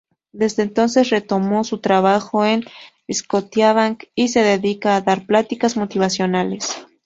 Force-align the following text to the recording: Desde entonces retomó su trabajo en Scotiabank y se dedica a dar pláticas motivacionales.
Desde 0.31 0.63
entonces 0.63 1.11
retomó 1.11 1.63
su 1.63 1.77
trabajo 1.77 2.43
en 2.43 2.63
Scotiabank 3.13 4.05
y 4.15 4.29
se 4.29 4.41
dedica 4.41 4.95
a 4.95 5.01
dar 5.01 5.27
pláticas 5.27 5.77
motivacionales. 5.77 6.87